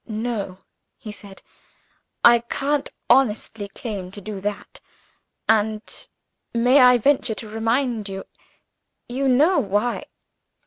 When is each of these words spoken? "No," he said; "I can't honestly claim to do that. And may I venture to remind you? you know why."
"No," 0.07 0.57
he 0.97 1.11
said; 1.11 1.43
"I 2.25 2.39
can't 2.39 2.89
honestly 3.07 3.67
claim 3.67 4.09
to 4.13 4.19
do 4.19 4.39
that. 4.41 4.81
And 5.47 5.83
may 6.55 6.79
I 6.81 6.97
venture 6.97 7.35
to 7.35 7.47
remind 7.47 8.09
you? 8.09 8.23
you 9.07 9.27
know 9.27 9.59
why." 9.59 10.05